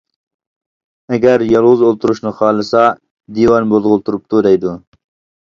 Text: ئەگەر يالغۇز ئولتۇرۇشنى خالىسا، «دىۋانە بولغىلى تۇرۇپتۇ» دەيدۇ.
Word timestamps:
ئەگەر 1.13 1.43
يالغۇز 1.49 1.83
ئولتۇرۇشنى 1.89 2.33
خالىسا، 2.41 2.83
«دىۋانە 3.37 3.71
بولغىلى 3.75 4.03
تۇرۇپتۇ» 4.09 4.43
دەيدۇ. 4.51 4.75